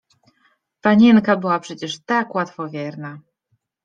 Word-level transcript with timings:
Panienka 0.81 1.37
była 1.37 1.59
przecież 1.59 2.03
tak 2.05 2.35
łatwowierna! 2.35 3.19